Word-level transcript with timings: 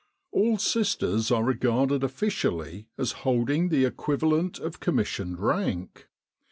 All 0.31 0.57
sisters 0.57 1.29
are 1.29 1.43
regarded 1.43 2.03
officially 2.03 2.87
as 2.97 3.11
holding 3.21 3.69
the 3.69 3.85
equivalent 3.85 4.57
of 4.57 4.79
commissioned 4.79 5.37
rank. 5.39 6.07